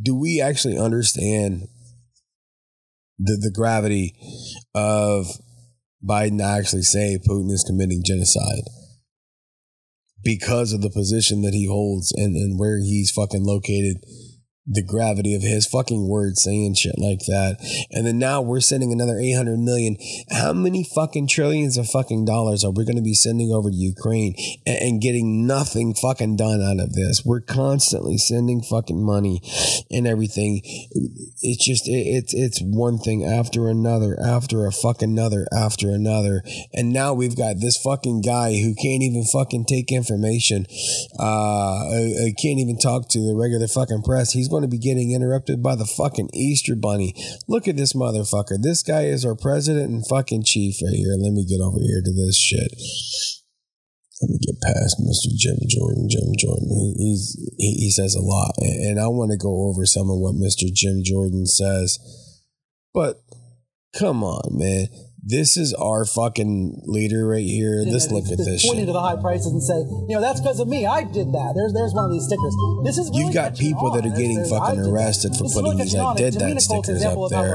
do 0.03 0.15
we 0.15 0.41
actually 0.41 0.79
understand 0.79 1.67
the, 3.25 3.37
the 3.41 3.53
gravity 3.55 4.15
of 4.75 5.27
Biden 6.07 6.43
actually 6.43 6.83
saying 6.83 7.21
Putin 7.29 7.51
is 7.51 7.65
committing 7.67 8.03
genocide 8.05 8.65
because 10.25 10.73
of 10.73 10.83
the 10.83 10.91
position 10.91 11.43
that 11.43 11.55
he 11.55 11.67
holds 11.67 12.13
and, 12.13 12.37
and 12.37 12.59
where 12.59 12.79
he's 12.79 13.11
fucking 13.11 13.45
located 13.45 13.97
the 14.67 14.83
gravity 14.83 15.35
of 15.35 15.43
his 15.43 15.67
fucking 15.67 16.09
words 16.09 16.43
saying 16.43 16.75
shit 16.75 16.99
like 16.99 17.19
that. 17.27 17.57
And 17.91 18.07
then 18.07 18.19
now 18.19 18.41
we're 18.41 18.61
sending 18.61 18.93
another 18.93 19.19
800 19.19 19.59
million. 19.59 19.97
How 20.31 20.53
many 20.53 20.85
fucking 20.85 21.27
trillions 21.27 21.77
of 21.77 21.89
fucking 21.89 22.25
dollars 22.25 22.65
are 22.65 22.71
we 22.71 22.85
going 22.85 22.97
to 22.97 23.03
be 23.03 23.15
sending 23.15 23.51
over 23.51 23.71
to 23.71 23.77
Ukraine 23.77 24.35
and, 24.65 24.79
and, 24.79 25.03
getting 25.03 25.47
nothing 25.47 25.95
fucking 25.95 26.37
done 26.37 26.63
out 26.63 26.79
of 26.79 26.93
this? 26.93 27.23
We're 27.25 27.41
constantly 27.41 28.19
sending 28.19 28.63
fucking 28.63 29.05
money 29.05 29.43
and 29.91 30.07
everything. 30.07 30.61
It's 31.41 31.67
just, 31.67 31.89
it, 31.89 32.07
it's, 32.07 32.33
it's 32.33 32.61
one 32.63 32.99
thing 32.99 33.25
after 33.25 33.69
another, 33.69 34.17
after 34.25 34.67
a 34.67 34.73
fucking 34.73 35.11
another, 35.11 35.47
after 35.53 35.91
another. 35.91 36.43
And 36.73 36.93
now 36.93 37.15
we've 37.15 37.37
got 37.37 37.57
this 37.61 37.77
fucking 37.77 38.23
guy 38.23 38.53
who 38.61 38.75
can't 38.75 39.03
even 39.03 39.25
fucking 39.25 39.65
take 39.65 39.91
information, 39.91 40.67
uh, 41.19 41.89
uh 41.89 42.31
can't 42.41 42.61
even 42.61 42.79
talk 42.79 43.09
to 43.09 43.19
the 43.19 43.35
regular 43.37 43.67
fucking 43.67 44.03
press. 44.03 44.33
He's 44.33 44.52
going 44.53 44.63
to 44.63 44.69
be 44.69 44.79
getting 44.79 45.13
interrupted 45.13 45.63
by 45.63 45.75
the 45.75 45.89
fucking 45.89 46.29
Easter 46.35 46.77
Bunny. 46.77 47.17
Look 47.49 47.67
at 47.67 47.77
this 47.77 47.95
motherfucker. 47.95 48.61
This 48.61 48.83
guy 48.83 49.09
is 49.09 49.25
our 49.25 49.35
president 49.35 49.89
and 49.89 50.07
fucking 50.07 50.45
chief 50.45 50.77
right 50.85 50.95
here. 50.95 51.17
Let 51.17 51.33
me 51.33 51.49
get 51.49 51.65
over 51.65 51.81
here 51.81 52.03
to 52.05 52.13
this 52.13 52.37
shit. 52.37 52.69
Let 54.21 54.29
me 54.29 54.39
get 54.39 54.61
past 54.61 55.01
Mr. 55.01 55.35
Jim 55.35 55.57
Jordan. 55.67 56.07
Jim 56.09 56.31
Jordan, 56.39 56.69
he, 56.69 56.95
he's 56.99 57.35
he, 57.59 57.73
he 57.81 57.91
says 57.91 58.15
a 58.15 58.21
lot, 58.21 58.53
and 58.59 59.01
I 59.01 59.09
want 59.09 59.33
to 59.33 59.39
go 59.39 59.67
over 59.69 59.85
some 59.85 60.11
of 60.11 60.21
what 60.21 60.37
Mr. 60.37 60.73
Jim 60.73 61.01
Jordan 61.03 61.47
says. 61.47 61.99
But 62.95 63.17
come 63.99 64.23
on, 64.23 64.57
man. 64.57 64.87
This 65.25 65.57
is 65.57 65.73
our 65.75 66.05
fucking 66.05 66.83
leader 66.83 67.29
right 67.29 67.45
here. 67.45 67.85
This 67.85 68.11
look 68.11 68.25
at 68.27 68.39
this. 68.39 68.67
Pointing 68.67 68.83
shit. 68.83 68.87
to 68.89 68.93
the 68.93 69.01
high 69.01 69.15
prices 69.15 69.53
and 69.53 69.63
say, 69.63 69.79
you 70.11 70.19
know, 70.19 70.21
that's 70.21 70.41
because 70.41 70.59
of 70.59 70.67
me. 70.67 70.85
I 70.85 71.05
did 71.05 71.31
that. 71.31 71.55
There's 71.55 71.73
there's 71.73 71.95
one 71.95 72.07
of 72.07 72.11
these 72.11 72.27
stickers. 72.27 72.51
This 72.83 72.99
is 72.99 73.07
really 73.11 73.31
you've 73.31 73.35
got 73.35 73.55
people 73.55 73.93
that 73.93 74.05
are 74.05 74.11
getting 74.11 74.43
fucking 74.45 74.81
arrested 74.83 75.39
for 75.39 75.47
putting 75.47 75.79
these 75.79 75.95
"I 75.95 76.15
did 76.15 76.35
that" 76.35 76.61
stickers 76.61 77.05
up 77.05 77.31
there 77.31 77.55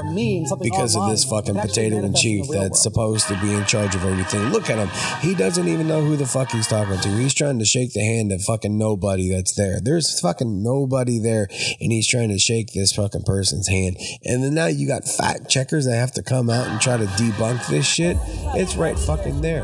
because 0.64 0.96
of 0.96 1.10
this 1.10 1.26
fucking 1.26 1.56
potato 1.56 1.98
in 2.00 2.16
chief 2.16 2.48
that's 2.48 2.82
supposed 2.82 3.28
to 3.28 3.36
be 3.42 3.52
in 3.52 3.66
charge 3.66 3.96
of 3.96 4.06
everything. 4.06 4.48
Look 4.56 4.70
at 4.70 4.80
him. 4.80 4.88
He 5.20 5.36
doesn't 5.36 5.68
even 5.68 5.90
know 5.90 6.02
who 6.02 6.16
the 6.16 6.26
fuck 6.26 6.52
he's 6.52 6.68
talking 6.68 6.98
to. 7.00 7.10
He's 7.20 7.34
trying 7.34 7.60
to 7.60 7.66
shake 7.66 7.92
the 7.92 8.00
hand 8.00 8.32
of 8.32 8.42
fucking 8.44 8.78
nobody 8.78 9.30
that's 9.30 9.56
there. 9.56 9.82
There's 9.82 10.18
fucking 10.22 10.64
nobody 10.64 11.20
there, 11.20 11.50
and 11.82 11.92
he's 11.92 12.08
trying 12.08 12.30
to 12.30 12.40
shake 12.40 12.72
this 12.72 12.94
fucking 12.94 13.24
person's 13.24 13.68
hand. 13.68 13.98
And 14.24 14.42
then 14.42 14.54
now 14.54 14.68
you 14.68 14.88
got 14.88 15.04
fact 15.04 15.50
checkers 15.50 15.84
that 15.84 15.98
have 15.98 16.14
to 16.14 16.24
come 16.24 16.50
out 16.50 16.68
and 16.68 16.80
try 16.80 16.96
to 16.96 17.06
debunk 17.06 17.57
this 17.68 17.86
shit, 17.86 18.18
it's 18.56 18.76
right 18.76 18.98
fucking 18.98 19.42
there. 19.42 19.64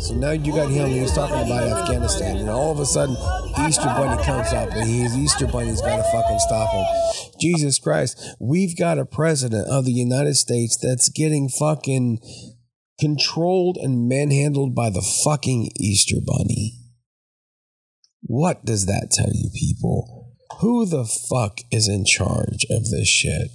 So 0.00 0.14
now 0.14 0.30
you 0.30 0.52
got 0.52 0.70
him, 0.70 0.88
he's 0.88 1.12
talking 1.12 1.36
about 1.36 1.82
Afghanistan, 1.82 2.36
and 2.36 2.48
all 2.48 2.72
of 2.72 2.80
a 2.80 2.86
sudden, 2.86 3.16
Easter 3.66 3.84
Bunny 3.84 4.22
comes 4.24 4.52
up, 4.52 4.70
and 4.72 4.88
he's 4.88 5.16
Easter 5.16 5.46
Bunny's 5.46 5.80
got 5.80 5.96
to 5.96 6.02
fucking 6.02 6.38
stop 6.38 6.72
him. 6.72 6.84
Jesus 7.40 7.78
Christ, 7.78 8.36
we've 8.40 8.76
got 8.76 8.98
a 8.98 9.04
president 9.04 9.68
of 9.68 9.84
the 9.84 9.92
United 9.92 10.34
States 10.34 10.78
that's 10.80 11.08
getting 11.08 11.48
fucking 11.48 12.20
controlled 12.98 13.76
and 13.76 14.08
manhandled 14.08 14.74
by 14.74 14.90
the 14.90 15.02
fucking 15.24 15.70
Easter 15.78 16.16
Bunny. 16.24 16.74
What 18.22 18.64
does 18.64 18.86
that 18.86 19.10
tell 19.12 19.30
you, 19.32 19.50
people? 19.54 20.34
Who 20.60 20.84
the 20.86 21.04
fuck 21.04 21.60
is 21.70 21.88
in 21.88 22.04
charge 22.04 22.66
of 22.70 22.90
this 22.90 23.08
shit? 23.08 23.50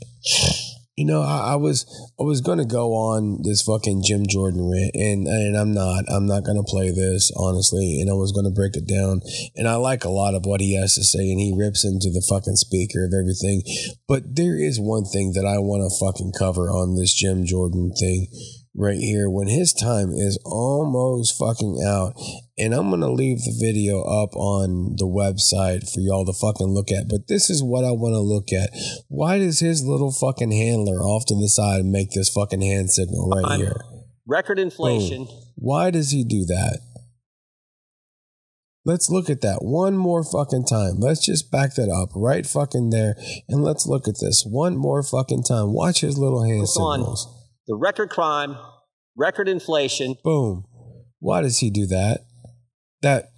You 0.95 1.05
know, 1.05 1.23
I, 1.23 1.53
I, 1.53 1.55
was 1.55 1.89
I 2.19 2.23
was 2.23 2.41
gonna 2.41 2.65
go 2.65 2.93
on 2.93 3.41
this 3.41 3.63
fucking 3.63 4.03
Jim 4.05 4.25
Jordan 4.29 4.69
rant, 4.69 4.91
and 4.93 5.27
and 5.27 5.57
I'm 5.57 5.73
not. 5.73 6.05
I'm 6.07 6.27
not 6.27 6.43
gonna 6.43 6.61
play 6.61 6.91
this 6.91 7.31
honestly, 7.35 7.99
and 7.99 8.11
I 8.11 8.13
was 8.13 8.31
gonna 8.31 8.51
break 8.51 8.75
it 8.75 8.87
down. 8.87 9.21
And 9.55 9.67
I 9.67 9.75
like 9.75 10.03
a 10.03 10.11
lot 10.11 10.35
of 10.35 10.45
what 10.45 10.61
he 10.61 10.79
has 10.79 10.93
to 10.95 11.03
say, 11.03 11.31
and 11.31 11.39
he 11.39 11.51
rips 11.57 11.83
into 11.83 12.11
the 12.11 12.21
fucking 12.29 12.57
speaker 12.57 13.05
of 13.05 13.13
everything. 13.13 13.63
But 14.07 14.35
there 14.35 14.55
is 14.55 14.79
one 14.79 15.05
thing 15.05 15.33
that 15.33 15.47
I 15.47 15.57
want 15.57 15.81
to 15.81 16.05
fucking 16.05 16.33
cover 16.37 16.69
on 16.69 16.95
this 16.95 17.13
Jim 17.13 17.43
Jordan 17.43 17.91
thing 17.99 18.27
right 18.75 18.97
here 18.97 19.29
when 19.29 19.47
his 19.47 19.73
time 19.73 20.11
is 20.11 20.39
almost 20.45 21.37
fucking 21.37 21.83
out. 21.85 22.13
And 22.57 22.73
I'm 22.73 22.89
going 22.89 23.01
to 23.01 23.11
leave 23.11 23.39
the 23.39 23.57
video 23.59 24.01
up 24.01 24.35
on 24.35 24.95
the 24.97 25.05
website 25.05 25.91
for 25.91 25.99
y'all 25.99 26.25
to 26.25 26.33
fucking 26.33 26.73
look 26.73 26.91
at. 26.91 27.07
But 27.09 27.27
this 27.27 27.49
is 27.49 27.63
what 27.63 27.83
I 27.83 27.91
want 27.91 28.13
to 28.13 28.19
look 28.19 28.51
at. 28.51 28.69
Why 29.07 29.37
does 29.39 29.59
his 29.59 29.83
little 29.83 30.11
fucking 30.11 30.51
handler 30.51 31.01
off 31.01 31.25
to 31.27 31.35
the 31.35 31.49
side 31.49 31.85
make 31.85 32.11
this 32.11 32.29
fucking 32.29 32.61
hand 32.61 32.91
signal 32.91 33.29
right 33.29 33.45
I'm 33.45 33.59
here? 33.59 33.81
Record 34.25 34.59
inflation. 34.59 35.25
Boom. 35.25 35.37
Why 35.55 35.91
does 35.91 36.11
he 36.11 36.23
do 36.23 36.45
that? 36.45 36.79
Let's 38.85 39.09
look 39.09 39.29
at 39.29 39.41
that 39.41 39.59
one 39.61 39.95
more 39.95 40.25
fucking 40.25 40.65
time. 40.65 40.99
Let's 40.99 41.25
just 41.25 41.49
back 41.49 41.75
that 41.75 41.89
up 41.89 42.09
right 42.15 42.45
fucking 42.45 42.89
there. 42.89 43.15
And 43.47 43.63
let's 43.63 43.87
look 43.87 44.09
at 44.09 44.19
this 44.19 44.43
one 44.45 44.75
more 44.75 45.01
fucking 45.03 45.43
time. 45.43 45.73
Watch 45.73 46.01
his 46.01 46.17
little 46.17 46.43
hand 46.43 46.67
signals. 46.67 47.25
On 47.27 47.32
the 47.67 47.75
record 47.75 48.09
crime, 48.09 48.57
record 49.15 49.47
inflation. 49.47 50.15
Boom. 50.23 50.65
Why 51.19 51.41
does 51.41 51.59
he 51.59 51.69
do 51.69 51.85
that? 51.87 52.25
That 53.01 53.29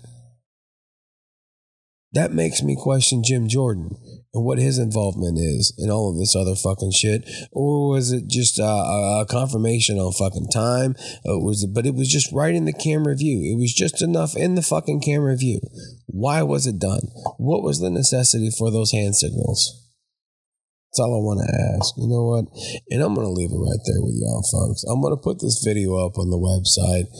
that 2.13 2.31
makes 2.31 2.63
me 2.63 2.77
question 2.81 3.23
Jim 3.23 3.49
Jordan 3.49 3.97
and 4.33 4.45
what 4.45 4.57
his 4.57 4.79
involvement 4.79 5.37
is 5.37 5.73
in 5.77 5.89
all 5.89 6.09
of 6.09 6.17
this 6.17 6.33
other 6.33 6.55
fucking 6.55 6.91
shit. 6.91 7.29
Or 7.51 7.89
was 7.89 8.13
it 8.13 8.27
just 8.27 8.57
a, 8.57 8.63
a 8.63 9.25
confirmation 9.29 9.97
on 9.97 10.13
fucking 10.13 10.47
time? 10.47 10.95
Uh, 11.27 11.37
it 11.37 11.43
was, 11.43 11.65
but 11.65 11.85
it 11.85 11.93
was 11.93 12.09
just 12.09 12.31
right 12.31 12.55
in 12.55 12.63
the 12.63 12.73
camera 12.73 13.15
view. 13.17 13.53
It 13.53 13.59
was 13.59 13.73
just 13.73 14.01
enough 14.01 14.35
in 14.37 14.55
the 14.55 14.61
fucking 14.61 15.01
camera 15.01 15.35
view. 15.35 15.59
Why 16.05 16.41
was 16.41 16.65
it 16.65 16.79
done? 16.79 17.01
What 17.37 17.63
was 17.63 17.81
the 17.81 17.89
necessity 17.89 18.49
for 18.49 18.71
those 18.71 18.93
hand 18.93 19.17
signals? 19.17 19.84
That's 20.95 21.11
all 21.11 21.19
I 21.19 21.27
want 21.27 21.43
to 21.43 21.51
ask. 21.75 21.91
You 21.99 22.07
know 22.07 22.23
what? 22.23 22.47
And 22.87 23.03
I'm 23.03 23.19
going 23.19 23.27
to 23.27 23.35
leave 23.35 23.51
it 23.51 23.59
right 23.59 23.83
there 23.83 23.99
with 23.99 24.15
y'all, 24.15 24.47
folks. 24.47 24.87
I'm 24.87 25.03
going 25.03 25.11
to 25.11 25.19
put 25.19 25.43
this 25.43 25.59
video 25.59 25.99
up 25.99 26.15
on 26.15 26.31
the 26.31 26.39
website. 26.39 27.11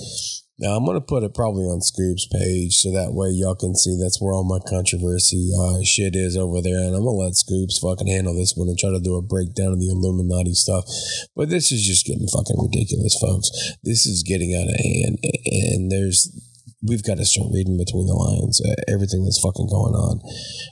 Now, 0.63 0.79
I'm 0.79 0.88
going 0.88 0.96
to 0.96 1.03
put 1.03 1.27
it 1.27 1.36
probably 1.36 1.67
on 1.67 1.84
Scoop's 1.84 2.24
page 2.32 2.79
so 2.79 2.96
that 2.96 3.12
way 3.12 3.36
y'all 3.36 3.60
can 3.60 3.75
see 3.75 4.00
that's 4.00 4.24
where 4.24 4.32
all 4.32 4.48
my 4.48 4.63
controversy 4.63 5.51
uh, 5.51 5.84
shit 5.84 6.15
is 6.15 6.39
over 6.39 6.63
there. 6.63 6.88
And 6.88 6.96
I'm 6.96 7.03
going 7.03 7.20
to 7.20 7.27
let 7.27 7.36
Scoops 7.36 7.84
fucking 7.84 8.08
handle 8.08 8.32
this 8.32 8.55
one 8.55 8.72
and 8.72 8.79
try 8.79 8.96
to 8.96 9.03
do 9.03 9.20
a 9.20 9.27
breakdown 9.27 9.75
of 9.75 9.84
the 9.84 9.91
Illuminati 9.91 10.55
stuff. 10.55 10.88
But 11.36 11.51
this 11.51 11.67
is 11.75 11.84
just 11.84 12.08
getting 12.08 12.32
fucking 12.32 12.55
ridiculous, 12.55 13.20
folks. 13.20 13.51
This 13.84 14.08
is 14.08 14.24
getting 14.24 14.55
out 14.55 14.72
of 14.72 14.79
hand. 14.79 15.20
And 15.20 15.91
there's 15.91 16.32
we've 16.79 17.03
got 17.03 17.20
to 17.20 17.27
start 17.27 17.51
reading 17.51 17.75
between 17.75 18.08
the 18.08 18.15
lines, 18.15 18.63
uh, 18.63 18.79
everything 18.88 19.27
that's 19.27 19.44
fucking 19.44 19.67
going 19.67 20.00
on. 20.00 20.15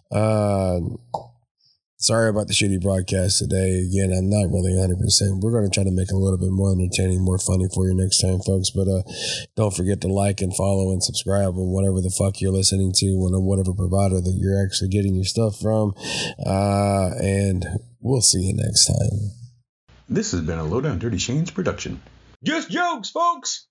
Uh, 0.07 0.79
Sorry 2.03 2.27
about 2.27 2.49
the 2.49 2.53
shitty 2.53 2.81
broadcast 2.81 3.39
today. 3.39 3.79
Again, 3.79 4.11
I'm 4.11 4.29
not 4.29 4.51
really 4.51 4.73
100%. 4.75 5.39
We're 5.39 5.55
going 5.55 5.63
to 5.63 5.73
try 5.73 5.85
to 5.85 5.91
make 5.91 6.09
it 6.09 6.13
a 6.13 6.17
little 6.17 6.37
bit 6.37 6.51
more 6.51 6.73
entertaining, 6.73 7.23
more 7.23 7.39
funny 7.39 7.69
for 7.73 7.87
you 7.87 7.95
next 7.95 8.19
time, 8.19 8.39
folks. 8.41 8.71
But 8.71 8.89
uh, 8.89 9.03
don't 9.55 9.73
forget 9.73 10.01
to 10.01 10.09
like 10.09 10.41
and 10.41 10.53
follow 10.53 10.91
and 10.91 11.01
subscribe 11.01 11.55
on 11.55 11.71
whatever 11.71 12.01
the 12.01 12.09
fuck 12.09 12.41
you're 12.41 12.51
listening 12.51 12.91
to, 12.97 13.05
on 13.23 13.41
whatever 13.45 13.73
provider 13.73 14.19
that 14.19 14.35
you're 14.35 14.61
actually 14.61 14.89
getting 14.89 15.15
your 15.15 15.23
stuff 15.23 15.57
from. 15.61 15.93
Uh, 16.45 17.11
and 17.23 17.63
we'll 18.01 18.19
see 18.19 18.51
you 18.51 18.53
next 18.53 18.85
time. 18.85 19.31
This 20.09 20.33
has 20.33 20.41
been 20.41 20.59
a 20.59 20.65
Lowdown 20.65 20.99
Dirty 20.99 21.19
Shane's 21.19 21.51
production. 21.51 22.01
Just 22.43 22.69
jokes, 22.69 23.11
folks! 23.11 23.65